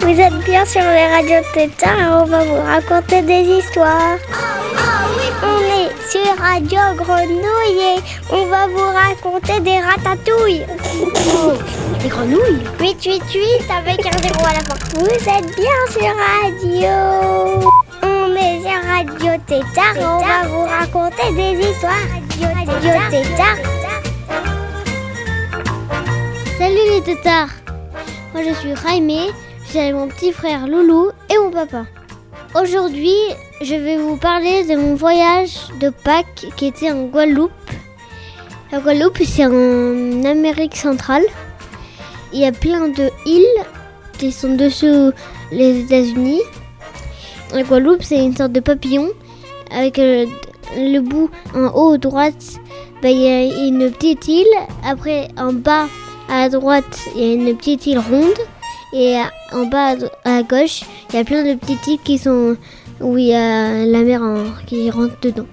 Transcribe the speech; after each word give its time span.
Vous 0.00 0.20
êtes 0.20 0.44
bien 0.44 0.64
sur 0.64 0.80
les 0.80 1.06
radios 1.06 1.46
Tétard 1.54 1.98
et 1.98 2.06
on 2.06 2.24
va 2.24 2.44
vous 2.44 2.60
raconter 2.62 3.22
des 3.22 3.42
histoires. 3.42 4.18
On 5.42 5.60
est 5.60 6.10
sur 6.10 6.36
Radio 6.38 6.80
Grenouille 6.96 7.96
et 7.96 8.00
on 8.30 8.46
va 8.46 8.66
vous 8.66 8.78
raconter 8.78 9.60
des 9.60 9.78
ratatouilles. 9.78 10.66
Des 12.02 12.08
grenouilles 12.08 12.64
888 12.80 13.70
avec 13.70 14.06
un 14.06 14.18
zéro 14.18 14.46
à 14.46 14.54
la 14.54 14.60
fin. 14.60 14.74
Vous 14.94 15.06
êtes 15.06 15.54
bien 15.54 15.78
sur 15.90 16.12
Radio. 16.42 17.75
Radio 18.96 19.32
Tétard 19.46 19.94
on 19.98 20.24
va 20.24 20.48
vous 20.48 20.64
raconter 20.64 21.30
des 21.34 21.68
histoires. 21.68 21.92
Radio 22.40 22.92
Tétard. 23.10 23.58
Salut 26.56 26.78
les 26.94 27.02
tétards 27.02 27.50
Moi 28.32 28.42
je 28.48 28.54
suis 28.54 28.72
Raimé, 28.72 29.26
je 29.64 29.68
suis 29.68 29.78
avec 29.80 29.94
mon 29.94 30.08
petit 30.08 30.32
frère 30.32 30.66
Loulou 30.66 31.10
et 31.28 31.36
mon 31.36 31.50
papa. 31.50 31.84
Aujourd'hui, 32.54 33.18
je 33.60 33.74
vais 33.74 33.98
vous 33.98 34.16
parler 34.16 34.64
de 34.64 34.76
mon 34.76 34.94
voyage 34.94 35.68
de 35.78 35.90
Pâques 35.90 36.46
qui 36.56 36.68
était 36.68 36.90
en 36.90 37.04
Guadeloupe. 37.04 37.52
La 38.72 38.78
Guadeloupe, 38.78 39.18
c'est 39.26 39.44
en 39.44 40.24
Amérique 40.24 40.74
centrale. 40.74 41.24
Il 42.32 42.40
y 42.40 42.46
a 42.46 42.52
plein 42.52 42.88
de 42.88 43.10
îles 43.26 43.62
qui 44.16 44.32
sont 44.32 44.54
dessous 44.54 45.12
les 45.52 45.80
États-Unis. 45.80 46.40
La 47.54 47.62
Guadeloupe, 47.62 48.02
c'est 48.02 48.22
une 48.24 48.36
sorte 48.36 48.52
de 48.52 48.60
papillon 48.60 49.08
avec 49.70 49.98
euh, 49.98 50.26
le 50.76 51.00
bout 51.00 51.30
en 51.54 51.68
haut 51.74 51.92
à 51.94 51.98
droite. 51.98 52.56
ben, 53.02 53.08
Il 53.10 53.20
y 53.22 53.28
a 53.28 53.66
une 53.66 53.90
petite 53.90 54.28
île. 54.28 54.46
Après, 54.84 55.28
en 55.38 55.52
bas 55.52 55.86
à 56.28 56.48
droite, 56.48 56.98
il 57.16 57.22
y 57.22 57.30
a 57.30 57.34
une 57.34 57.56
petite 57.56 57.86
île 57.86 57.98
ronde. 57.98 58.38
Et 58.92 59.16
en 59.52 59.66
bas 59.66 59.94
à 60.24 60.42
gauche, 60.42 60.82
il 61.10 61.16
y 61.16 61.18
a 61.18 61.24
plein 61.24 61.44
de 61.44 61.54
petites 61.54 61.86
îles 61.86 61.98
qui 62.04 62.18
sont 62.18 62.56
où 63.00 63.18
il 63.18 63.26
y 63.26 63.34
a 63.34 63.84
la 63.84 64.02
mer 64.02 64.22
en- 64.22 64.44
qui 64.66 64.90
rentre 64.90 65.14
dedans. 65.20 65.46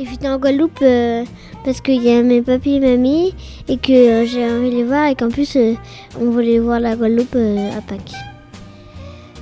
Et 0.00 0.04
j'étais 0.06 0.28
en 0.28 0.38
Guadeloupe 0.38 0.78
euh, 0.82 1.24
parce 1.64 1.80
qu'il 1.80 2.02
y 2.02 2.10
a 2.10 2.22
mes 2.22 2.42
papis 2.42 2.74
et 2.76 2.80
mamie 2.80 3.34
et 3.68 3.76
que 3.76 3.92
euh, 3.92 4.26
j'ai 4.26 4.44
envie 4.50 4.70
de 4.70 4.76
les 4.76 4.84
voir 4.84 5.06
et 5.08 5.14
qu'en 5.14 5.28
plus 5.28 5.56
on 6.20 6.30
voulait 6.30 6.58
voir 6.58 6.80
la 6.80 6.96
Guadeloupe 6.96 7.36
à 7.36 7.80
Pâques. 7.82 8.12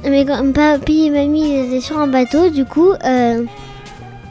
Mais 0.05 0.25
quand 0.25 0.53
papy 0.53 1.07
et 1.07 1.11
mamie 1.11 1.53
étaient 1.53 1.81
sur 1.81 1.99
un 1.99 2.07
bateau, 2.07 2.49
du 2.51 2.65
coup, 2.65 2.93
euh, 3.05 3.45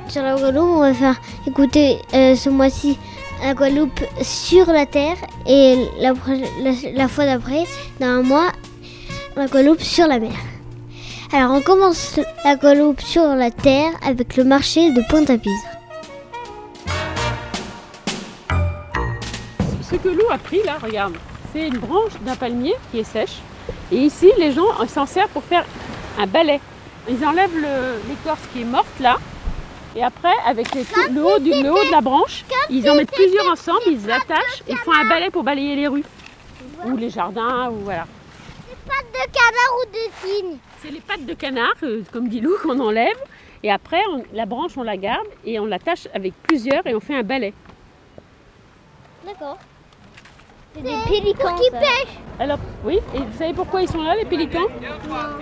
sur 0.07 0.23
la 0.23 0.35
Guadeloupe, 0.35 0.69
on 0.69 0.79
va 0.79 0.93
faire 0.93 1.21
écouter 1.47 1.99
euh, 2.13 2.35
ce 2.35 2.49
mois-ci 2.49 2.97
la 3.43 3.53
Guadeloupe 3.53 4.01
sur 4.21 4.65
la 4.67 4.85
terre 4.85 5.15
et 5.45 5.87
la, 5.99 6.13
fois 7.07 7.25
d'après, 7.25 7.63
dans 7.99 8.07
un 8.07 8.21
mois, 8.23 8.51
la 9.35 9.47
Guadeloupe 9.47 9.81
sur 9.81 10.07
la 10.07 10.19
mer. 10.19 10.35
Alors 11.31 11.51
on 11.51 11.61
commence 11.61 12.19
la 12.43 12.55
Guadeloupe 12.55 13.01
sur 13.01 13.23
la 13.35 13.51
terre 13.51 13.91
avec 14.05 14.35
le 14.35 14.43
marché 14.43 14.91
de 14.91 15.01
Pointe-à-Pitre. 15.09 15.53
Ce 19.81 19.95
que 19.95 20.09
Lou 20.09 20.23
a 20.31 20.37
pris 20.37 20.61
là, 20.65 20.77
regarde, 20.81 21.13
c'est 21.53 21.67
une 21.67 21.77
branche 21.77 22.13
d'un 22.25 22.35
palmier 22.35 22.75
qui 22.91 22.99
est 22.99 23.03
sèche. 23.03 23.39
Et 23.91 23.97
ici, 23.97 24.31
les 24.37 24.51
gens 24.51 24.67
s'en 24.87 25.05
servent 25.05 25.29
pour 25.31 25.43
faire 25.43 25.65
un 26.17 26.27
balai. 26.27 26.59
Ils 27.09 27.23
enlèvent 27.25 27.55
l'écorce 28.07 28.41
qui 28.53 28.61
est 28.61 28.65
morte 28.65 28.99
là. 28.99 29.17
Et 29.95 30.03
après, 30.03 30.33
avec 30.45 30.73
les- 30.75 30.85
le, 31.11 31.25
haut 31.25 31.39
du, 31.39 31.49
le 31.49 31.71
haut 31.71 31.83
de 31.83 31.91
la 31.91 32.01
branche, 32.01 32.45
ils 32.69 32.87
en 32.89 32.95
mettent 32.95 33.11
plusieurs 33.11 33.49
ensemble, 33.51 33.81
ils 33.87 34.05
l'attachent 34.05 34.61
et 34.67 34.75
font 34.75 34.91
un 34.93 35.05
balai 35.09 35.31
pour 35.31 35.43
balayer 35.43 35.75
les 35.75 35.87
rues. 35.87 36.03
Ou 36.85 36.95
les 36.95 37.09
jardins, 37.09 37.69
ou 37.71 37.79
voilà. 37.85 38.05
De 38.85 39.31
canard 39.31 39.73
ou 39.81 39.85
de 39.91 40.27
cygne 40.27 40.57
C'est 40.81 40.91
les 40.91 40.99
pattes 41.01 41.25
de 41.25 41.33
canard, 41.33 41.73
euh, 41.83 42.03
comme 42.13 42.27
dit 42.29 42.39
Lou, 42.39 42.53
qu'on 42.61 42.79
enlève. 42.79 43.17
Et 43.63 43.71
après, 43.71 44.01
on- 44.13 44.23
la 44.33 44.45
branche, 44.45 44.77
on 44.77 44.83
la 44.83 44.95
garde 44.97 45.25
et 45.45 45.59
on 45.59 45.65
l'attache 45.65 46.07
avec 46.13 46.33
plusieurs 46.43 46.85
et 46.87 46.93
on 46.95 46.99
fait 46.99 47.15
un 47.15 47.23
balai. 47.23 47.53
D'accord. 49.25 49.57
C'est 50.75 50.81
des 50.83 50.89
pélicans. 51.07 51.55
qui 51.55 51.69
ça. 51.71 51.77
Alors, 52.39 52.59
oui, 52.85 52.99
et 53.15 53.17
vous 53.17 53.37
savez 53.37 53.53
pourquoi 53.53 53.81
ils 53.81 53.89
sont 53.89 54.01
là, 54.01 54.15
les 54.15 54.25
pélicans? 54.25 54.67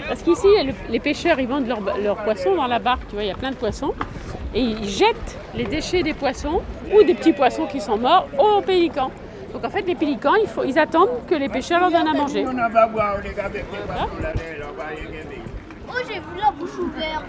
Parce 0.08 0.22
qu'ici, 0.24 0.48
le- 0.64 0.74
les 0.90 1.00
pêcheurs, 1.00 1.40
ils 1.40 1.48
vendent 1.48 1.68
leurs 1.68 2.18
poissons 2.24 2.56
dans 2.56 2.66
la 2.68 2.80
barque, 2.80 3.08
tu 3.10 3.16
vois, 3.16 3.24
il 3.24 3.28
y 3.28 3.32
a 3.32 3.36
plein 3.36 3.52
de 3.52 3.56
poissons. 3.56 3.94
Et 4.56 4.62
ils 4.62 4.88
jettent 4.88 5.38
les 5.54 5.66
déchets 5.66 6.02
des 6.02 6.14
poissons 6.14 6.62
ou 6.94 7.04
des 7.04 7.14
petits 7.14 7.34
poissons 7.34 7.66
qui 7.68 7.82
sont 7.82 7.98
morts 7.98 8.28
aux 8.40 8.62
pélicans. 8.62 9.12
Donc 9.54 9.64
en 9.66 9.70
fait, 9.70 9.82
les 9.84 9.96
pélicans, 9.96 10.34
il 10.42 10.48
faut, 10.48 10.64
ils 10.64 10.80
attendent 10.80 11.10
que 11.28 11.36
les 11.36 11.50
pêcheurs 11.50 11.80
leur 11.82 11.92
donnent 11.92 12.08
à 12.08 12.14
manger. 12.14 12.46
Oh, 15.90 15.94
j'ai 16.08 16.16
vu 16.16 16.40
la 16.42 16.52
bouche 16.52 16.78
ouverte. 16.80 17.26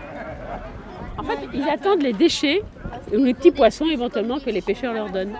En 1.18 1.22
fait, 1.24 1.38
ils 1.52 1.68
attendent 1.68 2.02
les 2.02 2.12
déchets 2.12 2.62
ou 3.12 3.24
les 3.24 3.34
petits 3.34 3.50
poissons 3.50 3.86
éventuellement 3.86 4.38
que 4.38 4.50
les 4.50 4.62
pêcheurs 4.62 4.94
leur 4.94 5.10
donnent. 5.10 5.36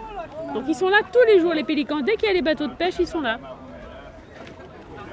Donc 0.55 0.65
ils 0.67 0.75
sont 0.75 0.89
là 0.89 0.99
tous 1.13 1.25
les 1.27 1.41
jours, 1.41 1.53
les 1.55 1.65
pélicans. 1.65 2.01
Dès 2.01 2.17
qu'il 2.17 2.29
y 2.29 2.31
a 2.31 2.35
les 2.35 2.43
bateaux 2.43 2.67
de 2.67 2.75
pêche, 2.75 2.95
ils 2.99 3.07
sont 3.07 3.21
là. 3.21 3.39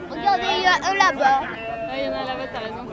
Regardez, 0.09 0.43
il 0.57 0.63
y 0.63 0.67
a 0.67 0.75
un 0.75 0.93
là-bas. 0.93 1.41
il 1.97 2.05
y 2.05 2.07
en 2.07 2.11
a 2.11 2.23
là-bas, 2.23 2.47
t'as 2.53 2.59
raison. 2.59 2.85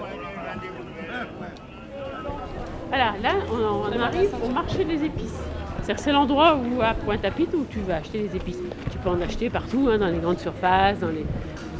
Voilà, 2.89 3.15
là, 3.23 3.31
on, 3.51 3.97
on 3.97 4.01
arrive 4.01 4.35
au 4.45 4.49
marché 4.49 4.85
des 4.85 5.05
épices. 5.05 5.41
C'est-à-dire 5.77 5.97
que 5.97 6.03
c'est 6.03 6.13
l'endroit 6.13 6.57
où, 6.57 6.81
à 6.81 6.95
Pointe-à-Pitre, 6.95 7.57
où 7.57 7.65
tu 7.69 7.81
vas 7.81 7.97
acheter 7.97 8.19
les 8.19 8.37
épices. 8.37 8.59
Tu 8.91 8.99
peux 8.99 9.11
en 9.11 9.21
acheter 9.21 9.51
partout, 9.51 9.89
hein, 9.91 9.99
dans 9.99 10.07
les 10.07 10.19
grandes 10.19 10.39
surfaces, 10.39 11.01
dans 11.01 11.09
les 11.09 11.27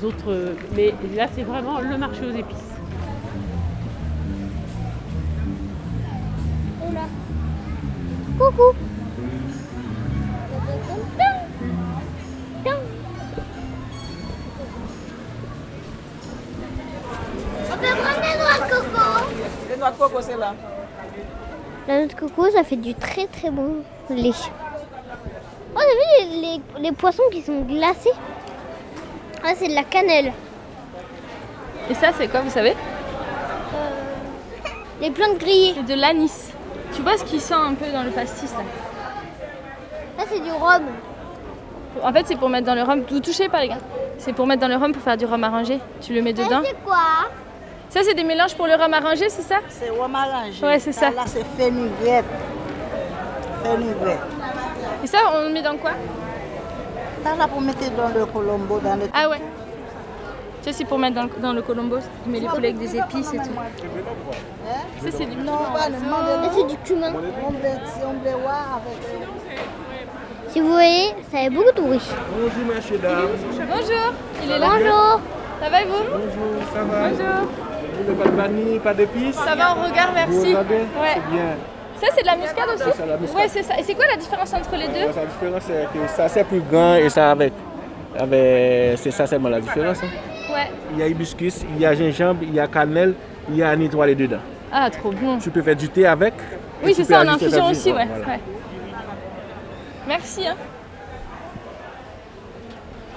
autres... 0.05 0.55
Mais 0.75 0.95
là, 1.15 1.29
c'est 1.35 1.43
vraiment 1.43 1.81
le 1.81 1.97
marché 1.97 2.23
aux 2.27 2.37
épices. 2.37 2.73
Coucou. 8.39 8.75
Coco, 20.09 20.21
c'est 20.21 20.37
là. 20.37 20.55
La 21.89 21.99
noix 21.99 22.07
de 22.07 22.15
coco, 22.15 22.51
ça 22.51 22.63
fait 22.65 22.77
du 22.77 22.95
très 22.95 23.27
très 23.27 23.51
bon 23.51 23.77
lait. 24.11 24.31
Oh, 25.75 25.79
t'as 25.81 26.25
vu 26.25 26.31
les, 26.31 26.41
les- 26.41 26.63
les 26.83 26.93
poissons 26.93 27.23
qui 27.31 27.43
sont 27.43 27.61
glacés 27.63 28.13
Ah, 29.45 29.53
c'est 29.57 29.69
de 29.69 29.75
la 29.75 29.85
cannelle. 29.85 30.33
Et 31.91 31.95
ça, 31.95 32.09
c'est 32.17 32.29
quoi, 32.29 32.41
vous 32.41 32.51
savez 32.51 32.75
Les 35.01 35.11
plantes 35.11 35.39
grillées. 35.39 35.75
C'est 35.77 35.95
de 35.95 36.01
l'anis. 36.01 36.53
Tu 36.95 37.03
vois 37.03 37.17
ce 37.17 37.25
qui 37.25 37.41
sent 37.41 37.55
un 37.55 37.75
peu 37.75 37.87
dans 37.93 38.03
le 38.03 38.11
pastis 38.11 38.53
là 38.53 38.61
Ça, 40.19 40.25
c'est 40.31 40.41
du 40.41 40.51
rhum. 40.51 40.83
En 42.03 42.13
fait, 42.13 42.27
c'est 42.27 42.37
pour 42.37 42.49
mettre 42.49 42.67
dans 42.67 42.75
le 42.75 42.83
rhum. 42.83 43.03
Vous 43.11 43.21
touchez 43.21 43.49
pas, 43.49 43.61
les 43.63 43.69
gars. 43.69 43.79
C'est 44.19 44.33
pour 44.33 44.47
mettre 44.47 44.61
dans 44.61 44.69
le 44.69 44.77
rhum 44.77 44.93
pour 44.93 45.03
faire 45.03 45.17
du 45.17 45.25
rhum 45.25 45.43
arrangé. 45.43 45.81
Tu 46.01 46.15
le 46.15 46.23
mets 46.23 46.33
dedans. 46.33 46.61
C'est 46.65 46.77
quoi 46.85 46.99
Ça, 47.93 48.01
c'est 48.03 48.15
des 48.15 48.25
mélanges 48.25 48.55
pour 48.55 48.67
le 48.67 48.73
rhum 48.75 48.95
arrangé, 48.95 49.29
c'est 49.29 49.43
ça? 49.43 49.57
C'est 49.69 49.91
rhum 49.91 50.15
arrangé. 50.15 50.65
Ouais, 50.65 50.79
c'est 50.79 50.93
ça. 50.93 51.11
Là, 51.11 51.25
c'est 51.27 51.45
fenugrec. 51.59 52.25
Fenugrec. 53.63 54.19
Et 55.05 55.07
ça, 55.07 55.19
on 55.35 55.43
le 55.43 55.51
met 55.51 55.61
dans 55.61 55.77
quoi? 55.77 55.91
Ça, 57.23 57.37
là, 57.37 57.47
pour 57.47 57.61
mettre 57.61 57.91
dans 57.95 58.09
le 58.09 58.25
colombo, 58.25 58.79
dans 58.79 58.95
le... 58.95 59.11
Ah 59.13 59.29
ouais. 59.29 59.43
Ça, 60.63 60.73
c'est 60.73 60.87
pour 60.87 60.99
mettre 60.99 61.17
dans 61.17 61.25
le, 61.25 61.31
dans 61.39 61.53
le 61.53 61.61
colombo. 61.61 61.99
Tu 62.25 62.31
mets 62.31 62.41
les 62.41 62.49
poulets 62.49 62.69
avec 62.69 62.79
des 62.79 62.97
épices 62.97 63.35
et 63.35 63.37
tout. 63.37 63.59
Ça, 65.05 65.11
c'est 65.11 65.27
du 65.27 65.37
Non, 65.37 65.59
c'est 66.55 66.67
du 66.69 66.79
cumin. 66.79 67.13
On 67.47 67.51
blé, 67.51 67.73
si 67.95 68.01
on 68.07 68.15
blé 68.15 68.31
voir 68.43 68.81
avec... 68.81 68.99
Si 70.49 70.61
vous 70.63 70.73
voyez, 70.73 71.09
ça 71.31 71.41
fait 71.41 71.51
beaucoup 71.51 71.73
de 71.77 71.81
bruit. 71.83 72.09
Bonjour, 72.39 72.99
dames. 73.03 73.29
Bonjour 73.71 74.15
Il 74.43 74.51
est 74.51 74.59
là 74.59 74.69
Bonjour. 74.79 75.21
Ça 75.61 75.69
va 75.69 75.83
et 75.83 75.85
vous? 75.85 76.05
Bonjour, 76.11 76.63
ça 76.73 76.85
va? 76.85 77.09
Bonjour 77.11 77.27
Vous 77.27 77.72
Pas 78.03 78.29
de 78.31 78.37
vanille, 78.37 78.79
pas 78.81 78.95
d'épices 78.95 79.37
Ça 79.37 79.55
va, 79.55 79.75
on 79.79 79.89
regarde, 79.89 80.11
Vous 80.29 80.33
merci. 80.35 80.49
regardez 80.49 80.75
Ouais. 80.75 81.15
C'est 81.15 81.31
bien. 81.31 81.45
Ça, 82.01 82.07
c'est 82.17 82.23
de 82.23 82.27
la 82.27 82.37
muscade 82.37 82.69
aussi 82.75 82.83
Ça, 82.85 82.93
c'est 82.97 83.07
la 83.07 83.17
muscade. 83.17 83.37
Ouais, 83.41 83.49
c'est 83.49 83.63
ça. 83.63 83.79
Et 83.79 83.83
c'est 83.85 83.95
quoi 83.95 84.07
la 84.07 84.17
différence 84.17 84.53
entre 84.53 84.77
les 84.77 84.89
deux 84.89 85.07
La 85.15 85.27
différence, 85.27 85.63
c'est 85.67 85.87
que 85.93 86.09
ça, 86.09 86.29
c'est 86.29 86.45
plus 86.45 86.61
grand 86.61 86.95
et 86.97 87.09
ça 87.09 87.31
avec. 87.31 87.53
avec 88.19 88.99
c'est 88.99 89.11
ça 89.13 89.27
seulement 89.27 89.49
la 89.49 89.61
différence. 89.61 90.03
hein. 90.03 90.53
Ouais. 90.53 90.71
Il 90.93 90.99
y 90.99 91.03
a 91.03 91.07
hibiscus, 91.09 91.63
il 91.75 91.81
y 91.81 91.87
a 91.87 91.95
gingembre, 91.95 92.41
il 92.43 92.55
y 92.55 92.61
a 92.61 92.67
cannelle, 92.67 93.15
il 93.49 93.57
y 93.57 93.63
a 93.63 93.71
un 93.71 93.81
étoilé 93.81 94.15
dedans. 94.15 94.41
Ah, 94.73 94.91
trop 94.91 95.13
bon. 95.13 95.39
Tu 95.39 95.51
peux 95.51 95.63
faire 95.63 95.77
du 95.77 95.89
thé 95.89 96.07
avec. 96.07 96.35
et 96.35 96.87
Oui, 96.87 96.95
tu 96.95 97.03
c'est 97.05 97.09
peux 97.09 97.15
ça, 97.15 97.21
en 97.21 97.29
ajouter 97.29 97.47
infusion 97.47 97.67
aussi, 97.71 97.93
ouais. 97.93 98.07
Voilà. 98.07 98.27
ouais. 98.27 98.41
Merci. 100.09 100.47
Hein. 100.49 100.57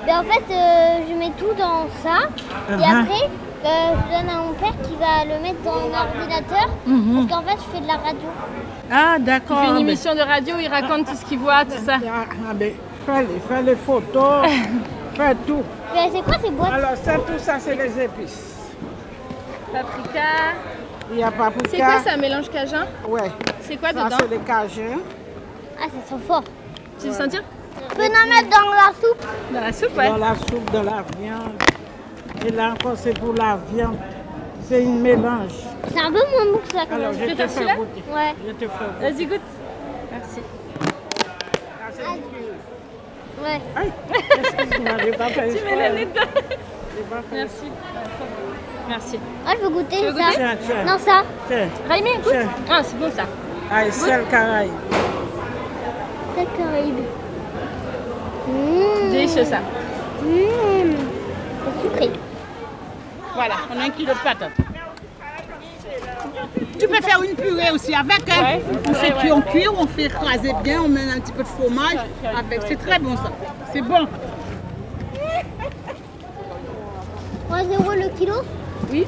Ben, 0.06 0.20
en 0.20 0.24
fait, 0.24 0.44
euh, 0.54 1.00
je 1.10 1.16
mets 1.18 1.32
tout 1.38 1.54
dans 1.58 1.88
ça. 2.04 2.28
Et 2.70 2.74
après, 2.84 3.28
Euh, 3.64 3.68
je 3.68 4.18
donne 4.18 4.30
à 4.30 4.42
mon 4.42 4.54
père 4.54 4.74
qui 4.84 4.96
va 4.96 5.24
le 5.26 5.42
mettre 5.42 5.62
dans 5.64 5.72
un 5.72 6.06
ordinateur. 6.08 6.68
Mhm. 6.86 7.28
Parce 7.28 7.42
qu'en 7.42 7.48
fait, 7.50 7.58
je 7.58 7.76
fais 7.76 7.82
de 7.82 7.88
la 7.88 7.94
radio. 7.94 8.28
Ah, 8.92 9.16
Il 9.18 9.24
d'accord. 9.24 9.60
fait 9.60 9.68
une 9.68 9.74
mais- 9.76 9.82
émission 9.82 10.14
de 10.14 10.22
radio, 10.22 10.56
il 10.62 10.68
raconte 10.68 11.08
tout 11.08 11.16
ce 11.16 11.26
qu'il 11.26 11.40
voit, 11.40 11.66
tout 11.66 11.84
ça. 11.86 11.96
Ah, 12.06 12.26
ah, 12.30 12.54
mais 12.58 12.76
fais 13.06 13.22
les, 13.22 13.40
fais 13.48 13.62
les 13.64 13.76
photos, 13.76 14.46
fais 15.16 15.36
tout. 15.48 15.64
Mais 15.94 16.10
c'est 16.14 16.22
quoi 16.24 16.36
ces 16.44 16.52
boîtes 16.52 16.74
Alors, 16.74 16.92
ça, 17.04 17.14
tout 17.16 17.40
ça, 17.40 17.56
c'est 17.60 17.76
les 17.76 18.04
épices. 18.04 18.54
Paprika. 19.72 20.20
Il 21.12 21.20
y 21.20 21.24
a 21.24 21.32
paprika. 21.32 21.70
C'est 21.72 21.78
quoi 21.78 22.00
ça, 22.04 22.12
un 22.14 22.18
mélange 22.18 22.50
cajun 22.50 22.86
Ouais. 23.08 23.32
C'est 23.62 23.78
quoi 23.78 23.90
Ça, 23.90 24.04
dedans 24.06 24.18
c'est 24.20 24.30
les 24.30 24.38
cajuns. 24.40 25.00
Ah, 25.80 25.84
ça 25.86 26.16
sent 26.16 26.22
fort. 26.28 26.44
Tu 27.00 27.08
veux 27.08 27.14
sentir 27.14 27.42
Tu 27.90 27.96
peux 27.96 28.04
en 28.04 28.08
mettre 28.08 28.50
dans 28.50 28.70
la 28.72 28.92
soupe 29.02 29.26
Dans 29.52 29.60
la 29.62 29.74
soupe, 29.74 29.98
ouais. 29.98 30.10
Dans 30.10 30.18
la 30.18 30.36
soupe, 30.36 30.72
de 30.72 30.78
la 30.78 31.04
viande. 31.20 31.54
Et 32.46 32.52
là 32.52 32.72
encore, 32.74 32.96
c'est 32.96 33.18
pour 33.20 33.34
la 33.34 33.58
viande. 33.72 33.98
C'est 34.68 34.82
une 34.84 35.02
mélange. 35.02 35.52
C'est 35.94 36.00
un 36.00 36.12
peu 36.12 36.14
moins 36.14 36.52
bon 36.52 36.58
que 36.58 36.72
ça 36.74 36.86
quand 36.90 36.96
Alors, 36.96 37.12
même. 37.12 37.20
je 37.22 37.26
Tu 37.26 37.36
te 37.36 37.42
veux 37.44 37.48
fais 37.48 37.76
goûter. 37.76 38.04
Ouais. 38.12 38.36
Je 38.48 38.52
te 38.54 38.66
fais. 38.68 39.12
Vas-y, 39.12 39.26
goûte. 39.26 39.42
Merci. 40.12 40.40
Ah, 41.80 41.90
c'est. 41.94 42.02
Ouais. 43.44 43.62
Aïe, 43.76 43.92
excuse-moi, 44.40 44.92
j'ai 45.04 45.12
pas 45.12 45.28
fait 45.28 45.50
Tu 45.54 45.66
mets 45.66 47.04
pas 47.10 47.22
fait 47.30 47.36
Merci. 47.36 47.66
Merci. 48.88 49.20
Ah, 49.46 49.52
je 49.60 49.66
veux 49.66 49.70
goûter 49.70 50.02
veux 50.10 50.18
ça. 50.18 50.30
Tiens, 50.34 50.56
tiens. 50.66 50.84
Non, 50.86 50.98
ça. 50.98 51.24
Tiens. 51.48 51.68
Raimi, 51.90 52.10
goûte. 52.24 52.34
Ah, 52.70 52.82
c'est 52.84 52.98
bon 52.98 53.12
ça. 53.12 53.24
Aïe, 53.72 53.92
sel 53.92 54.24
caraïbe. 54.32 54.72
C'est 56.36 56.58
caraïbe. 56.58 56.96
Mmh. 58.48 59.12
Délicieux 59.12 59.44
ça. 59.46 59.58
Mmh. 59.58 60.96
C'est 61.66 61.90
sucré. 61.90 62.12
Voilà, 63.36 63.56
on 63.70 63.80
a 63.80 63.84
un 63.84 63.90
kilo 63.90 64.14
de 64.14 64.20
patates. 64.20 64.52
Tu 66.80 66.88
peux 66.88 67.02
faire 67.02 67.22
une 67.22 67.36
purée 67.36 67.70
aussi 67.72 67.94
avec. 67.94 68.30
Hein? 68.30 68.42
Ouais. 68.42 68.62
On 68.90 68.94
fait 68.94 69.14
Ouais, 69.14 69.20
cuire, 69.20 69.36
on 69.38 69.42
cuire, 69.42 69.74
on 69.78 69.88
fait 69.88 70.04
écraser 70.04 70.54
bien, 70.64 70.82
on 70.82 70.88
met 70.88 71.12
un 71.12 71.20
petit 71.20 71.34
peu 71.34 71.44
de 71.44 71.48
fromage 71.48 71.98
avec. 72.38 72.62
C'est 72.68 72.78
très 72.78 72.98
bon 73.00 73.16
ça. 73.18 73.32
C'est 73.74 73.82
bon. 73.82 74.08
3 77.50 77.64
euros 77.64 77.92
le 77.92 78.10
kilo 78.18 78.36
Oui. 78.90 79.06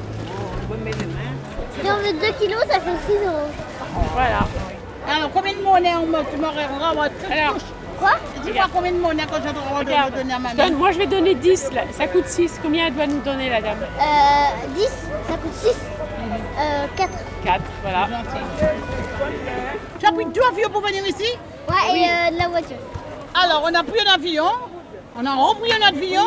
Si 1.80 1.90
on 1.90 1.96
veut 1.96 2.12
2 2.12 2.18
kilos, 2.38 2.60
ça 2.70 2.80
fait 2.80 2.98
6 3.06 3.12
euros. 3.26 3.50
Voilà. 4.12 4.46
Alors 5.10 5.30
combien 5.32 5.54
de 5.54 5.62
monnaie 5.62 5.94
on 5.96 6.06
me, 6.06 6.18
tu 6.30 6.36
m'aurais 6.36 6.64
Alors, 6.64 7.56
Quoi 7.98 8.10
Dis-moi 8.44 8.64
combien 8.72 8.92
de 8.92 8.98
monnaie 8.98 9.24
que 9.26 9.34
je 9.36 9.52
dois 9.52 10.10
donner 10.10 10.32
à 10.32 10.38
ma 10.38 10.54
donne- 10.54 10.68
mère. 10.70 10.78
moi 10.78 10.92
je 10.92 10.98
vais 10.98 11.06
donner 11.06 11.34
10. 11.34 11.70
là. 11.72 11.82
Ça 11.92 12.06
coûte 12.06 12.26
6. 12.26 12.58
Combien 12.62 12.86
elle 12.86 12.94
doit 12.94 13.06
nous 13.06 13.20
donner 13.20 13.50
la 13.50 13.60
dame 13.60 13.78
Euh, 13.80 14.66
10, 14.74 14.84
ça 15.28 15.34
coûte 15.34 15.54
6. 15.54 15.68
Euh, 15.68 16.86
4. 16.96 17.10
4. 17.44 17.60
Voilà. 17.82 18.08
Tu 19.98 20.06
as 20.06 20.12
pris 20.12 20.24
deux 20.26 20.40
avions 20.52 20.68
pour 20.70 20.80
venir 20.82 21.04
ici 21.06 21.24
Ouais, 21.68 21.98
et 21.98 22.04
euh, 22.04 22.30
de 22.34 22.38
la 22.38 22.48
voiture. 22.48 22.76
Alors 23.34 23.62
on 23.64 23.74
a 23.74 23.82
pris 23.84 24.00
un 24.06 24.14
avion, 24.14 24.46
on 25.16 25.26
a 25.26 25.34
repris 25.34 25.70
un 25.72 25.86
avion 25.88 26.22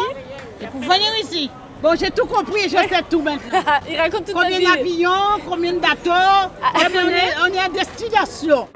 et 0.61 0.67
pour 0.67 0.81
venir 0.81 1.09
ici. 1.21 1.49
Bon, 1.81 1.95
j'ai 1.99 2.11
tout 2.11 2.27
compris, 2.27 2.63
je 2.65 2.77
sais 2.77 3.01
tout 3.09 3.21
maintenant. 3.23 3.59
Il 3.89 3.97
raconte 3.97 4.25
toute 4.25 4.35
Combien 4.35 4.59
d'avions, 4.59 5.09
combien 5.49 5.73
de 5.73 5.79
bateaux 5.79 6.11
Eh 6.75 6.89
bien, 6.91 7.01
on, 7.05 7.09
est, 7.09 7.49
on 7.49 7.53
est 7.55 7.59
à 7.59 7.69
destination. 7.69 8.67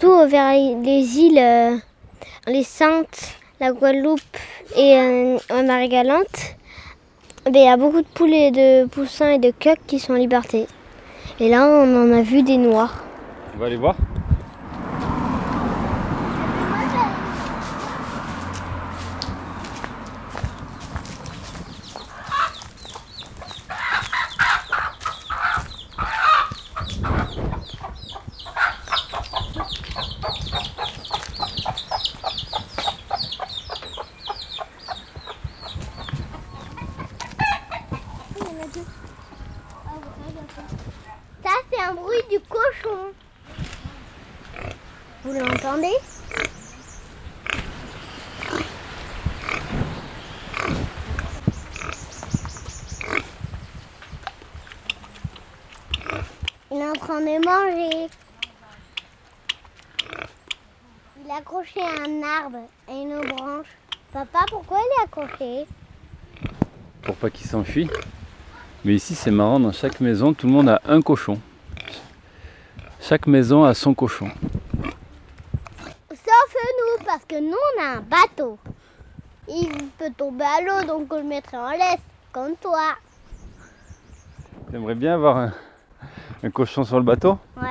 Surtout 0.00 0.28
vers 0.28 0.52
les 0.52 1.18
îles, 1.18 1.38
euh, 1.38 1.76
les 2.46 2.62
Saintes, 2.62 3.36
la 3.60 3.72
Guadeloupe 3.72 4.20
et 4.76 4.96
euh, 4.96 5.38
en 5.50 5.62
Marie-Galante. 5.64 6.56
Il 7.46 7.56
y 7.56 7.68
a 7.68 7.76
beaucoup 7.76 8.00
de 8.00 8.06
poules 8.06 8.32
et 8.32 8.50
de 8.50 8.86
poussins 8.86 9.30
et 9.30 9.38
de 9.38 9.50
coqs 9.50 9.80
qui 9.86 9.98
sont 9.98 10.12
en 10.12 10.16
liberté. 10.16 10.66
Et 11.38 11.48
là, 11.48 11.66
on 11.66 11.96
en 11.96 12.12
a 12.16 12.22
vu 12.22 12.42
des 12.42 12.56
noirs. 12.56 13.04
On 13.54 13.58
va 13.58 13.66
aller 13.66 13.76
voir 13.76 13.96
Ça, 41.42 41.50
c'est 41.72 41.80
un 41.80 41.94
bruit 41.94 42.22
du 42.30 42.38
cochon. 42.40 43.12
Vous 45.24 45.32
l'entendez 45.32 45.96
Il 56.70 56.76
est 56.76 56.88
en 56.88 56.92
train 56.92 57.20
de 57.20 57.44
manger. 57.44 58.08
Il 61.18 61.30
est 61.30 61.32
accroché 61.32 61.80
à 61.80 62.02
un 62.06 62.22
arbre, 62.22 62.68
à 62.88 62.92
une 62.92 63.18
branche. 63.28 63.66
Papa, 64.12 64.40
pourquoi 64.50 64.78
il 64.78 65.00
est 65.00 65.04
accroché 65.04 65.66
pour 67.02 67.16
pas 67.16 67.30
qu'il 67.30 67.38
s'enfuit. 67.50 67.90
Mais 68.84 68.94
ici 68.94 69.14
c'est 69.14 69.30
marrant, 69.30 69.60
dans 69.60 69.72
chaque 69.72 70.00
maison, 70.00 70.32
tout 70.32 70.46
le 70.46 70.52
monde 70.52 70.68
a 70.68 70.80
un 70.86 71.02
cochon. 71.02 71.38
Chaque 73.00 73.26
maison 73.26 73.64
a 73.64 73.74
son 73.74 73.92
cochon. 73.94 74.30
Sauf 76.10 76.54
nous, 76.78 77.04
parce 77.04 77.24
que 77.24 77.40
nous, 77.40 77.56
on 77.56 77.82
a 77.82 77.86
un 77.96 78.00
bateau. 78.00 78.58
Il 79.48 79.68
peut 79.98 80.12
tomber 80.16 80.44
à 80.44 80.60
l'eau, 80.60 80.86
donc 80.86 81.12
on 81.12 81.16
le 81.16 81.24
mettrait 81.24 81.56
en 81.56 81.70
laisse, 81.70 81.98
comme 82.30 82.54
toi. 82.56 82.94
T'aimerais 84.70 84.94
bien 84.94 85.14
avoir 85.14 85.36
un, 85.38 85.52
un 86.44 86.50
cochon 86.50 86.84
sur 86.84 86.98
le 86.98 87.02
bateau? 87.04 87.38
Ouais. 87.56 87.69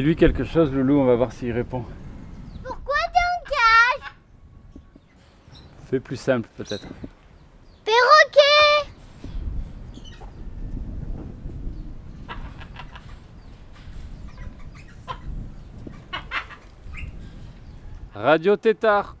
Dis-lui 0.00 0.16
quelque 0.16 0.44
chose, 0.44 0.72
Loulou, 0.72 0.98
on 0.98 1.04
va 1.04 1.14
voir 1.14 1.30
s'il 1.30 1.52
répond. 1.52 1.84
Pourquoi 2.64 2.94
t'es 3.12 3.18
en 3.36 3.44
cage? 3.50 4.14
Fais 5.90 6.00
plus 6.00 6.16
simple 6.16 6.48
peut-être. 6.56 6.86
Perroquet 7.84 8.88
Radio 18.14 18.56
Tétard 18.56 19.16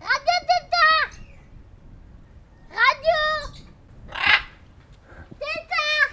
Radio 0.00 0.36
Tétard 0.48 1.12
Radio 2.70 3.20
Tétard 5.38 6.10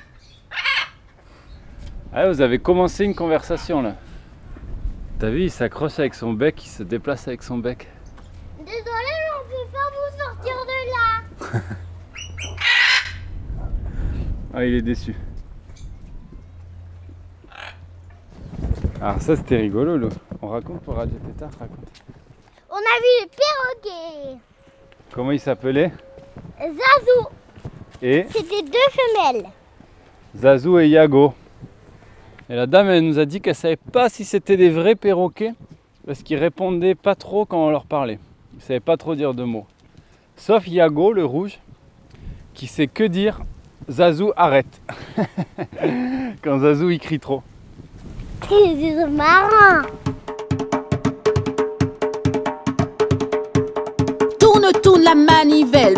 Ah, 2.14 2.28
vous 2.28 2.42
avez 2.42 2.60
commencé 2.60 3.06
une 3.06 3.16
conversation 3.16 3.82
là. 3.82 3.96
T'as 5.20 5.30
vu, 5.30 5.44
il 5.44 5.52
s'accroche 5.52 6.00
avec 6.00 6.14
son 6.14 6.34
bec, 6.34 6.64
il 6.66 6.70
se 6.70 6.84
déplace 6.84 7.28
avec 7.28 7.42
son 7.44 7.58
bec. 7.58 7.88
Désolé, 8.60 8.82
mais 8.84 9.32
on 9.40 9.44
peut 9.50 9.72
pas 9.72 9.90
vous 9.90 10.18
sortir 10.20 10.56
de 10.66 11.56
là 11.56 11.62
Ah, 14.54 14.66
il 14.66 14.76
est 14.76 14.82
déçu. 14.82 15.16
Alors 19.02 19.22
ça 19.22 19.36
c'était 19.36 19.58
rigolo. 19.58 20.10
On 20.42 20.50
raconte 20.50 20.82
pour 20.82 20.96
Radio 20.96 21.18
Tétard, 21.26 21.50
raconte. 21.60 22.04
On 22.70 22.76
a 22.76 22.80
vu 22.80 23.24
le 23.24 23.28
perroquet 23.28 24.38
Comment 25.12 25.32
il 25.32 25.40
s'appelait? 25.40 25.92
Zazou 26.60 27.28
Et? 28.02 28.26
C'était 28.30 28.62
deux 28.64 28.92
femelles 28.92 29.46
Zazou 30.36 30.80
et 30.80 30.90
Yago. 30.90 31.34
Et 32.50 32.56
la 32.56 32.68
dame, 32.68 32.90
elle 32.90 33.06
nous 33.06 33.20
a 33.20 33.26
dit 33.26 33.40
qu'elle 33.40 33.56
savait 33.56 33.78
pas 33.78 34.10
si 34.10 34.26
c'était 34.26 34.58
des 34.58 34.70
vrais 34.70 34.96
perroquets 34.96 35.54
parce 36.06 36.24
qu'ils 36.24 36.38
répondaient 36.38 36.96
pas 36.96 37.16
trop 37.16 37.46
quand 37.46 37.66
on 37.66 37.70
leur 37.70 37.86
parlait. 37.86 38.20
Ils 38.56 38.62
savaient 38.62 38.80
pas 38.82 38.98
trop 38.98 39.16
dire 39.16 39.34
de 39.34 39.44
mots. 39.44 39.66
Sauf 40.36 40.68
Yago, 40.68 41.14
le 41.14 41.24
rouge, 41.24 41.60
qui 42.54 42.68
sait 42.68 42.88
que 42.88 43.04
dire 43.04 43.42
Zazou 43.90 44.32
arrête. 44.36 44.82
quand 46.44 46.60
Zazou 46.60 46.90
il 46.90 47.00
crie 47.00 47.20
trop. 47.20 47.44
C'est 48.50 49.08
marrant 49.08 49.88
Tourne, 54.40 54.68
tourne 54.84 55.02
la 55.04 55.16
manivelle. 55.16 55.96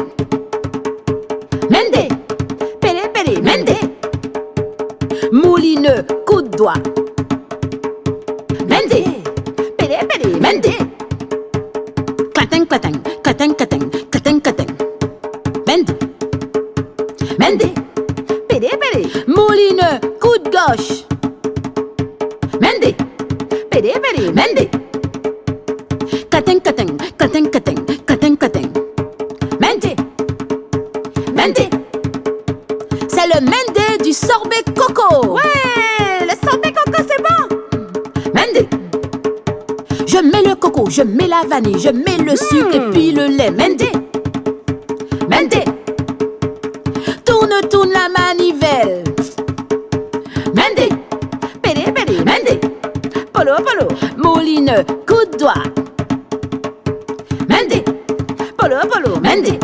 Je 41.64 41.90
mets 41.90 42.18
le 42.18 42.36
sucre 42.36 42.76
et 42.76 42.92
puis 42.92 43.12
le 43.12 43.28
lait. 43.28 43.50
Mende. 43.50 43.84
Mende. 45.30 45.64
Tourne, 47.24 47.62
tourne 47.70 47.92
la 47.92 48.10
manivelle. 48.10 49.04
Mende. 50.54 50.90
Pere, 51.62 51.94
pere, 51.94 52.24
mende. 52.26 52.60
Polo, 53.32 53.56
polo. 53.64 53.88
Mouline, 54.18 54.84
coup 55.08 55.26
de 55.32 55.38
doigt. 55.38 55.64
Mende. 57.48 57.84
Polo, 58.58 58.76
polo, 58.92 59.20
mende. 59.22 59.58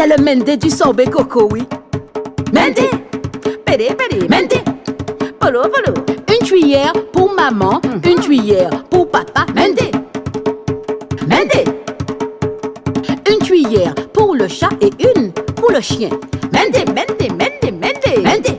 C'est 0.00 0.06
le 0.06 0.22
Mendy 0.22 0.56
du 0.56 0.70
sorbet 0.70 1.06
coco, 1.06 1.48
oui. 1.50 1.64
Mendy, 2.52 2.86
pédé, 3.66 3.88
pédé, 3.98 4.28
Mendy. 4.28 4.60
Polo, 5.40 5.62
polo. 5.62 5.92
Une 6.28 6.46
cuillère 6.46 6.92
pour 7.12 7.32
maman, 7.34 7.80
une 8.04 8.20
cuillère 8.20 8.84
pour 8.90 9.10
papa. 9.10 9.44
Mendy, 9.56 9.90
Mendy. 11.28 11.64
Une 13.28 13.38
cuillère 13.44 13.92
pour 14.12 14.36
le 14.36 14.46
chat 14.46 14.70
et 14.80 14.92
une 15.16 15.32
pour 15.56 15.72
le 15.72 15.80
chien. 15.80 16.10
Mendy, 16.52 16.84
Mendy, 16.86 17.28
Mendy, 17.30 17.72
Mendy. 17.72 18.22
Mendy. 18.22 18.56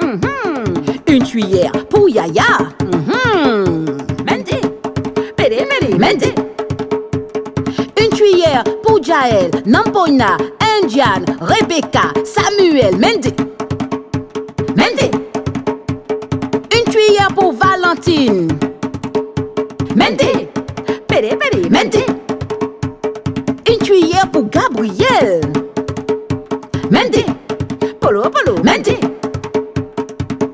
Mhm. 0.00 0.84
Une 1.08 1.24
cuillère 1.24 1.72
pour 1.90 2.08
Yaya. 2.08 2.44
Mhm. 2.84 3.96
Mendy. 4.24 4.60
Pédé, 5.36 5.66
pédé, 5.68 5.98
Mendy. 5.98 6.32
Une 8.00 8.10
cuillère 8.10 8.62
pour 8.84 9.02
Jaël, 9.02 9.50
Nampona, 9.66 10.36
Samuel, 11.76 12.96
Mendy. 12.96 13.34
Mendy. 14.74 15.10
Une 16.74 16.90
cuillère 16.90 17.28
pour 17.34 17.52
Valentine. 17.52 18.48
Mendy. 19.94 20.48
Pédé, 21.06 21.36
pédé, 21.36 21.68
Mendy. 21.68 22.02
Une 23.68 23.78
cuillère 23.86 24.30
pour 24.30 24.48
Gabriel. 24.48 25.42
Mendy. 26.90 27.26
Polo, 28.00 28.22
polo, 28.22 28.56
Mendy. 28.64 28.96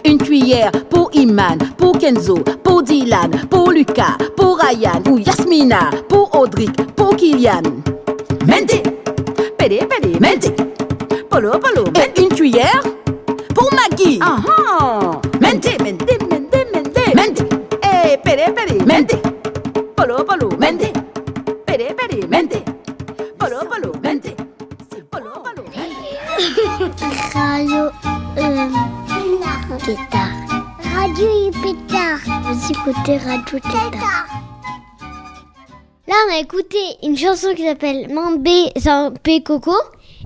Une 0.05 0.19
cuillère 0.19 0.73
pour 0.91 1.09
Iman, 1.15 1.59
pour 1.79 1.99
Kenzo, 1.99 2.39
pour 2.65 2.83
Dylan, 2.83 3.31
pour 3.49 3.71
Lucas, 3.71 4.17
pour 4.37 4.59
Ryan, 4.59 5.01
pour 5.05 5.21
Yasmina, 5.21 5.91
pour 6.09 6.35
Audric, 6.37 6.75
pour 6.97 7.15
Kylian. 7.15 7.63
Mendy. 8.45 8.83
Pédé, 9.57 9.87
pédé, 9.89 10.19
Mendy. 10.19 10.72
Polo, 11.33 11.59
polo. 11.59 11.85
Et 11.97 12.21
une 12.21 12.29
cuillère 12.29 12.83
pour 13.55 13.71
Maggie. 13.73 14.19
Ah 14.21 14.37
ah. 14.47 15.01
Mendy, 15.41 15.71
Mendy, 15.83 16.05
Mendy, 16.29 16.59
Mendy. 16.75 17.15
Mendy. 17.17 17.43
Eh, 17.83 18.19
pédé, 18.19 18.53
pédé, 18.55 18.85
Mendy. 18.85 19.17
Polo, 19.97 20.25
polo, 20.25 20.51
Mendy. 20.61 20.93
Pédé, 21.65 21.97
pédé, 21.97 22.27
Mendy. 22.27 22.59
Polo, 23.39 23.61
polo, 23.61 23.93
Mendy. 24.05 24.35
Polo, 25.11 25.31
polo. 25.43 25.65
Radio 27.33 27.89
euh, 28.37 28.69
Tétard. 29.87 30.37
Radio 30.95 31.51
Pétard. 31.63 32.21
Vous 32.45 32.73
écoutez 32.73 33.17
Radio 33.17 33.59
Tétard. 33.59 34.27
Là, 36.07 36.15
on 36.29 36.35
a 36.35 36.41
écouté 36.41 36.77
une 37.03 37.17
chanson 37.17 37.55
qui 37.57 37.65
s'appelle 37.65 38.13
Mambé 38.13 38.71
Sorbet 38.77 39.41
Coco. 39.43 39.73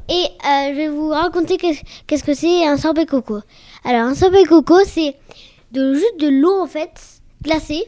Et 0.09 0.25
euh, 0.45 0.71
je 0.71 0.75
vais 0.77 0.89
vous 0.89 1.09
raconter 1.09 1.57
qu'est- 1.57 1.83
qu'est-ce 2.07 2.23
que 2.25 2.35
c'est 2.35 2.65
un 2.67 2.77
sorbet 2.77 3.07
coco. 3.07 3.41
Alors, 3.85 4.03
un 4.03 4.15
sorbet 4.15 4.45
coco, 4.45 4.77
c'est 4.85 5.17
de, 5.73 5.95
juste 5.95 6.21
de 6.21 6.29
l'eau 6.29 6.61
en 6.61 6.67
fait, 6.67 6.91
glacée, 7.43 7.85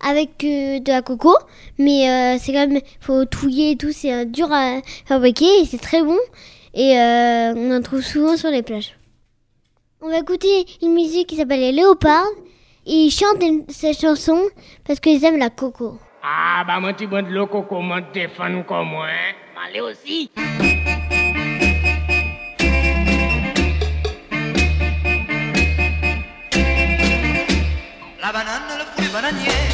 avec 0.00 0.44
euh, 0.44 0.78
de 0.80 0.90
la 0.92 1.02
coco. 1.02 1.34
Mais 1.78 2.08
euh, 2.08 2.38
c'est 2.40 2.52
quand 2.52 2.68
même, 2.68 2.80
faut 3.00 3.24
touiller 3.24 3.72
et 3.72 3.76
tout, 3.76 3.90
c'est 3.92 4.26
dur 4.26 4.52
à 4.52 4.80
fabriquer 5.06 5.60
et 5.60 5.64
c'est 5.64 5.78
très 5.80 6.02
bon. 6.02 6.18
Et 6.74 6.92
on 7.56 7.74
en 7.74 7.80
trouve 7.80 8.02
souvent 8.02 8.36
sur 8.36 8.50
les 8.50 8.62
plages. 8.62 8.98
On 10.02 10.08
va 10.10 10.18
écouter 10.18 10.66
une 10.82 10.92
musique 10.92 11.26
qui 11.28 11.36
s'appelle 11.36 11.60
Les 11.60 11.72
Léopards. 11.72 12.26
Et 12.88 13.06
ils 13.06 13.10
chantent 13.10 13.42
cette 13.70 13.98
chanson 14.00 14.38
parce 14.86 15.00
qu'ils 15.00 15.24
aiment 15.24 15.38
la 15.38 15.50
coco. 15.50 15.98
Ah, 16.22 16.62
bah, 16.66 16.78
mon 16.78 16.92
petit 16.92 17.06
bon 17.06 17.22
de 17.26 17.30
l'eau, 17.32 17.46
coco, 17.46 17.80
mon 17.80 18.00
téléphone 18.12 18.62
comme 18.64 18.88
moi, 18.90 19.06
hein. 19.06 19.34
Allez 19.66 19.80
aussi. 19.80 20.30
Le 29.32 29.40
fruit 29.40 29.65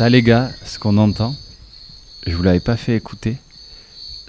Ça 0.00 0.08
les 0.08 0.22
gars, 0.22 0.50
ce 0.64 0.78
qu'on 0.78 0.96
entend, 0.96 1.36
je 2.26 2.34
vous 2.34 2.42
l'avais 2.42 2.58
pas 2.58 2.78
fait 2.78 2.96
écouter, 2.96 3.36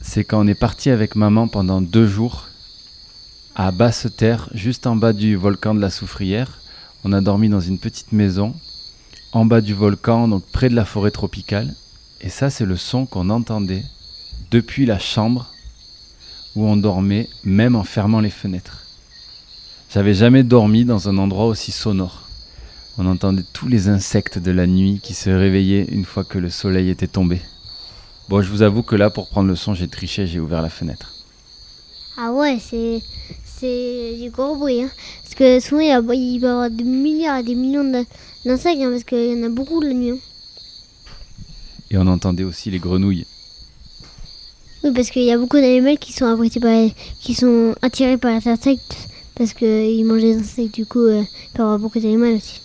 c'est 0.01 0.25
quand 0.25 0.43
on 0.43 0.47
est 0.49 0.53
parti 0.53 0.89
avec 0.89 1.15
maman 1.15 1.47
pendant 1.47 1.79
deux 1.79 2.07
jours 2.07 2.49
à 3.55 3.71
basse 3.71 4.09
terre, 4.17 4.49
juste 4.53 4.85
en 4.85 4.97
bas 4.97 5.13
du 5.13 5.37
volcan 5.37 5.73
de 5.73 5.79
la 5.79 5.89
Soufrière. 5.89 6.59
On 7.05 7.13
a 7.13 7.21
dormi 7.21 7.47
dans 7.47 7.61
une 7.61 7.79
petite 7.79 8.11
maison 8.11 8.53
en 9.31 9.45
bas 9.45 9.61
du 9.61 9.73
volcan, 9.73 10.27
donc 10.27 10.43
près 10.51 10.67
de 10.67 10.75
la 10.75 10.83
forêt 10.83 11.11
tropicale. 11.11 11.73
Et 12.19 12.27
ça, 12.27 12.49
c'est 12.49 12.65
le 12.65 12.75
son 12.75 13.05
qu'on 13.05 13.29
entendait 13.29 13.85
depuis 14.51 14.85
la 14.85 14.99
chambre 14.99 15.53
où 16.57 16.67
on 16.67 16.75
dormait, 16.75 17.29
même 17.45 17.77
en 17.77 17.85
fermant 17.85 18.19
les 18.19 18.29
fenêtres. 18.29 18.87
J'avais 19.89 20.15
jamais 20.15 20.43
dormi 20.43 20.83
dans 20.83 21.07
un 21.07 21.17
endroit 21.17 21.45
aussi 21.45 21.71
sonore. 21.71 22.27
On 23.03 23.07
entendait 23.07 23.43
tous 23.51 23.67
les 23.67 23.87
insectes 23.89 24.37
de 24.37 24.51
la 24.51 24.67
nuit 24.67 24.99
qui 25.01 25.15
se 25.15 25.31
réveillaient 25.31 25.87
une 25.91 26.05
fois 26.05 26.23
que 26.23 26.37
le 26.37 26.51
soleil 26.51 26.91
était 26.91 27.07
tombé. 27.07 27.41
Bon, 28.29 28.43
je 28.43 28.51
vous 28.51 28.61
avoue 28.61 28.83
que 28.83 28.95
là, 28.95 29.09
pour 29.09 29.27
prendre 29.27 29.47
le 29.47 29.55
son, 29.55 29.73
j'ai 29.73 29.87
triché, 29.87 30.27
j'ai 30.27 30.39
ouvert 30.39 30.61
la 30.61 30.69
fenêtre. 30.69 31.11
Ah 32.15 32.31
ouais, 32.31 32.59
c'est 32.59 33.01
c'est 33.43 34.17
du 34.21 34.29
gros 34.29 34.55
bruit. 34.55 34.83
Hein. 34.83 34.91
Parce 35.23 35.33
que 35.33 35.59
souvent, 35.59 35.81
il, 35.81 35.87
y 35.87 35.91
a- 35.91 35.99
il 36.13 36.39
peut 36.39 36.45
y 36.45 36.49
avoir 36.49 36.69
des 36.69 36.83
milliards 36.83 37.39
et 37.39 37.43
des 37.43 37.55
millions 37.55 37.83
d'insectes, 38.45 38.79
hein, 38.83 38.91
parce 38.91 39.03
qu'il 39.03 39.33
y 39.35 39.41
en 39.41 39.47
a 39.47 39.49
beaucoup 39.49 39.81
la 39.81 39.93
nuit. 39.93 40.11
hein. 40.11 40.17
Et 41.89 41.97
on 41.97 42.05
entendait 42.05 42.43
aussi 42.43 42.69
les 42.69 42.77
grenouilles. 42.77 43.25
Oui, 44.83 44.91
parce 44.93 45.09
qu'il 45.09 45.23
y 45.23 45.31
a 45.31 45.39
beaucoup 45.39 45.57
d'animaux 45.57 45.97
qui 45.99 46.13
sont 46.13 46.25
abrités 46.27 46.59
par, 46.59 46.77
qui 47.19 47.33
sont 47.33 47.73
attirés 47.81 48.17
par 48.19 48.37
les 48.39 48.47
insectes, 48.47 48.95
parce 49.33 49.53
qu'ils 49.53 50.05
mangent 50.05 50.21
des 50.21 50.35
insectes, 50.37 50.75
du 50.75 50.85
coup, 50.85 50.99
euh, 50.99 51.21
il 51.23 51.51
peut 51.53 51.59
y 51.59 51.61
avoir 51.63 51.79
beaucoup 51.79 51.99
d'animaux 51.99 52.35
aussi. 52.37 52.61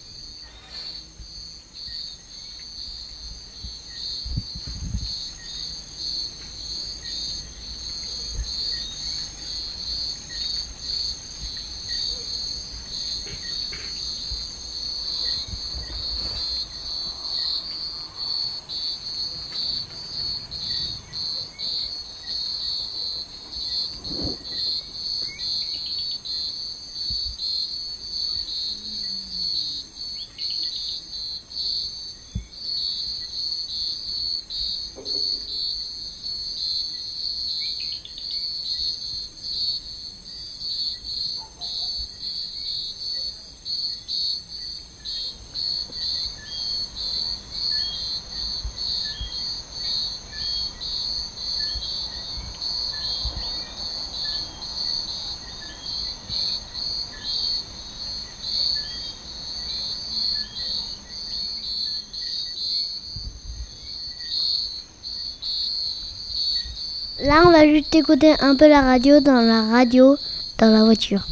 Là, 67.27 67.43
on 67.45 67.51
va 67.51 67.67
juste 67.67 67.93
écouter 67.93 68.35
un 68.39 68.55
peu 68.55 68.69
la 68.69 68.83
radio 68.83 69.19
dans 69.19 69.41
la 69.41 69.63
radio, 69.63 70.17
dans 70.59 70.71
la 70.71 70.85
voiture. 70.85 71.27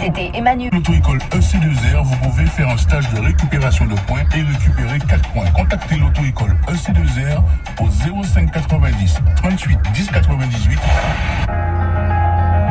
C'était 0.00 0.32
Emmanuel. 0.34 0.70
L'auto-école 0.72 1.18
EC2R, 1.30 2.02
vous 2.02 2.16
pouvez 2.28 2.46
faire 2.46 2.68
un 2.68 2.76
stage 2.76 3.08
de 3.14 3.20
récupération 3.20 3.84
de 3.86 3.94
points 4.08 4.24
et 4.36 4.42
récupérer 4.42 4.98
4 4.98 5.32
points. 5.32 5.50
Contactez 5.52 5.94
l'auto-école 5.94 6.56
EC2R 6.66 7.40
au 7.80 8.24
05 8.24 8.50
90 8.50 9.14
38 9.36 9.78
10 9.94 10.10
98. 10.10 10.78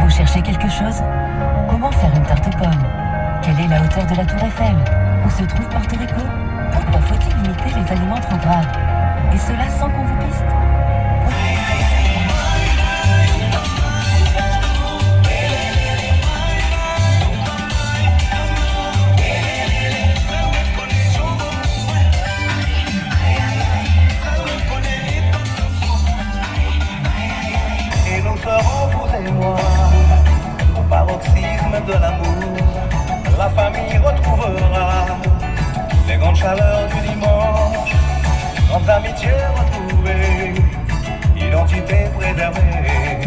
Vous 0.02 0.10
cherchez 0.10 0.42
quelque 0.42 0.70
chose? 0.70 1.02
Comment 1.70 1.92
faire 1.94 2.14
une 2.14 2.24
tarte 2.24 2.48
aux 2.48 2.58
pommes 2.58 3.05
Quelle 3.46 3.60
est 3.60 3.68
la 3.68 3.80
hauteur 3.80 4.04
de 4.08 4.16
la 4.16 4.26
tour 4.26 4.40
Eiffel 4.44 4.76
Où 5.24 5.30
se 5.30 5.44
trouve 5.44 5.70
Porto 5.70 5.96
Rico 6.00 6.22
Pourquoi 6.72 7.00
faut-il 7.02 7.44
limiter 7.44 7.80
les 7.80 7.92
aliments 7.92 8.20
trop 8.20 8.38
gras 8.38 8.64
Et 9.32 9.38
cela 9.38 9.70
sans 9.70 9.88
qu'on 9.88 10.04
vous 10.04 10.18
piste 10.26 10.44
Et 28.08 28.22
nous 28.24 28.38
serons, 28.38 28.88
vous 28.88 29.28
et 29.28 29.32
moi, 29.32 29.56
au 30.76 30.82
paroxysme 30.90 31.86
de 31.88 31.94
l'amour. 31.94 32.65
La 33.46 33.52
famille 33.52 33.98
retrouvera 34.00 35.06
les 36.08 36.18
grandes 36.18 36.36
chaleurs 36.36 36.88
du 36.88 37.08
dimanche, 37.08 37.92
grandes 38.68 38.90
amitiés 38.90 39.30
retrouvées, 39.56 40.56
identité 41.38 42.08
préservée, 42.18 43.22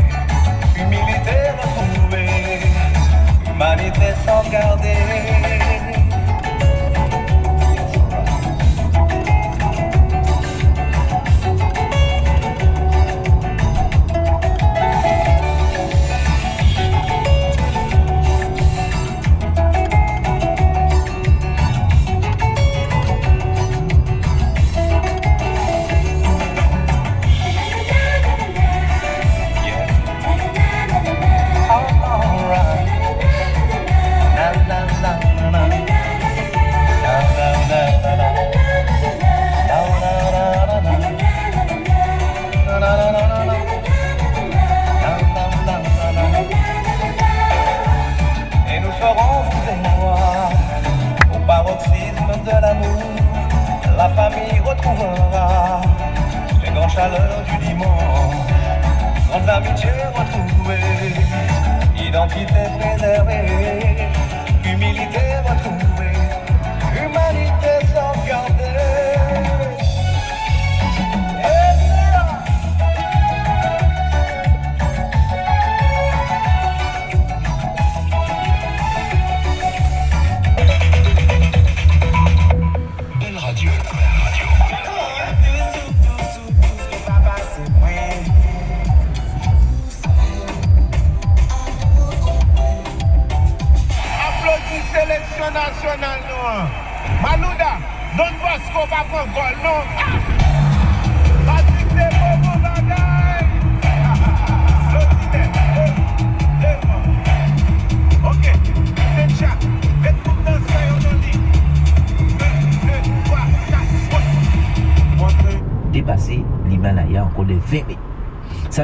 humilité 0.74 1.38
retrouvée, 1.62 2.66
humanité 3.48 4.08
sauvegardée. 4.26 4.88
Et 4.88 5.37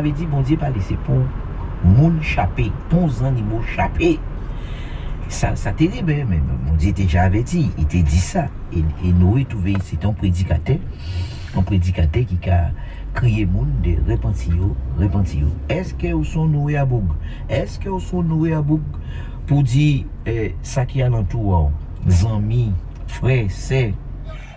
ve 0.04 0.12
di 0.12 0.28
bon 0.28 0.44
diye 0.44 0.60
pa 0.60 0.68
lese 0.74 0.96
pon 1.06 1.24
moun 1.84 2.20
chapè, 2.24 2.68
pon 2.92 3.08
zan 3.08 3.36
ni 3.36 3.44
moun 3.44 3.64
chapè. 3.74 4.14
Sa, 5.32 5.54
sa 5.58 5.72
terebe, 5.76 6.20
men 6.28 6.44
bon 6.66 6.76
diye 6.80 6.94
teja 6.96 7.30
ve 7.32 7.40
di, 7.48 7.64
ite 7.80 8.04
di 8.04 8.20
sa. 8.20 8.46
E, 8.74 8.84
e 9.00 9.12
nou 9.16 9.40
e 9.40 9.46
touve, 9.48 9.78
se 9.88 9.98
ton 10.00 10.16
predikate, 10.20 10.76
ton 11.54 11.64
predikate 11.66 12.26
ki 12.28 12.38
ka 12.44 12.60
kriye 13.16 13.46
moun 13.48 13.70
de 13.84 13.96
repenti 14.08 14.52
yo, 14.52 14.74
repenti 15.00 15.40
yo. 15.44 15.50
Eske 15.72 16.12
ou 16.14 16.26
son 16.28 16.52
nou 16.52 16.72
e 16.72 16.78
aboug? 16.80 17.14
Eske 17.48 17.88
ou 17.88 18.02
son 18.02 18.28
nou 18.28 18.48
e 18.48 18.54
aboug? 18.56 19.00
Pou 19.48 19.64
di 19.64 20.04
eh, 20.28 20.52
sa 20.64 20.86
ki 20.88 21.04
alantou 21.04 21.52
waw, 21.52 21.68
zanmi, 22.08 22.70
fre, 23.16 23.44
se. 23.52 23.86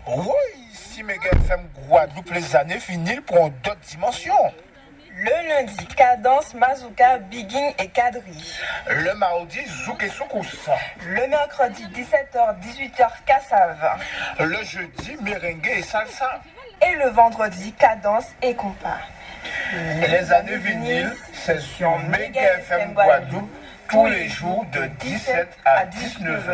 Woy, 0.07 0.53
si 0.75 1.03
me 1.03 1.17
gen 1.23 1.43
fem 1.47 1.67
gwa 1.83 2.07
dup 2.15 2.31
les 2.35 2.55
ane 2.59 2.79
finil 2.83 3.19
pou 3.27 3.47
an 3.47 3.55
dot 3.63 3.83
dimensyon. 3.91 4.66
Le 5.19 5.47
lundi, 5.47 5.87
cadence, 5.95 6.53
mazouka, 6.53 7.17
bigging 7.17 7.73
et 7.79 7.87
quadrille. 7.87 8.53
Le 8.87 9.15
mardi, 9.15 9.59
zouk 9.83 10.03
et 10.03 10.09
soukous. 10.09 10.45
Le 11.07 11.25
mercredi, 11.27 11.83
17h, 11.85 12.59
18h, 12.61 13.09
cassave. 13.25 13.99
Le 14.39 14.63
jeudi, 14.63 15.17
merengue 15.21 15.71
et 15.75 15.81
salsa. 15.81 16.39
Et 16.85 16.93
le 16.95 17.09
vendredi, 17.09 17.73
cadence 17.73 18.27
et 18.43 18.53
compas. 18.53 18.99
Les 20.07 20.31
années 20.31 20.57
vinyles, 20.57 21.15
c'est 21.33 21.61
sur 21.61 21.97
Mega 21.97 22.59
FM 22.59 22.93
Guadeloupe 22.93 23.49
tous 23.89 24.05
les 24.05 24.27
jours 24.27 24.65
de 24.71 24.85
17 24.99 25.47
à 25.65 25.85
19 25.85 26.49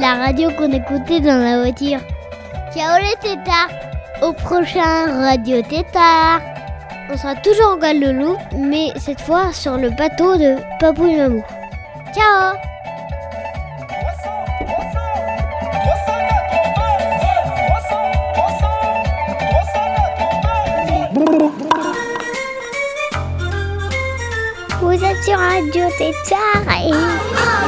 la 0.00 0.14
radio 0.14 0.50
qu'on 0.50 0.72
écoutait 0.72 1.20
dans 1.20 1.38
la 1.38 1.60
voiture. 1.60 2.00
Ciao 2.74 2.98
les 2.98 3.16
tétards 3.20 3.70
Au 4.22 4.32
prochain 4.32 5.06
Radio 5.22 5.62
Tétard 5.62 6.40
On 7.10 7.16
sera 7.16 7.34
toujours 7.36 7.72
en 7.72 7.76
Guadeloupe, 7.76 8.38
mais 8.56 8.92
cette 8.96 9.20
fois 9.20 9.52
sur 9.52 9.76
le 9.76 9.90
bateau 9.90 10.36
de 10.36 10.56
Papou 10.80 11.06
et 11.06 11.16
Mamou. 11.16 11.42
Ciao 12.12 12.54
Vous 24.80 25.04
êtes 25.04 25.22
sur 25.22 25.38
Radio 25.38 25.84
Tétard 25.98 26.76
et... 26.78 27.63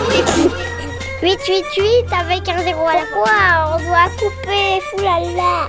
888 1.26 2.06
avec 2.20 2.48
un 2.48 2.62
zéro 2.62 2.86
à 2.86 2.94
la 2.94 3.06
fois, 3.06 3.74
on 3.74 3.78
doit 3.82 4.08
couper, 4.16 4.80
foulala. 4.92 5.66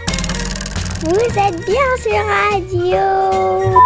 Vous 1.02 1.16
êtes 1.16 1.66
bien 1.66 1.90
sur 2.00 2.14
Radio. 2.14 3.82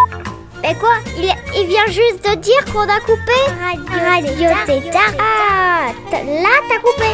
Mais 0.62 0.76
quoi? 0.76 0.96
Il, 1.18 1.34
il 1.56 1.68
vient 1.68 1.86
juste 1.88 2.30
de 2.30 2.36
dire 2.36 2.66
qu'on 2.74 2.82
a 2.82 3.00
coupé 3.00 3.40
Radio 3.90 4.50
Tétard. 4.66 5.14
Ah, 5.18 5.92
t- 6.10 6.26
là 6.44 6.50
t'as 6.68 6.80
coupé. 6.80 7.10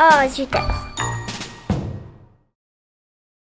Oh 0.00 0.28
zut. 0.28 0.50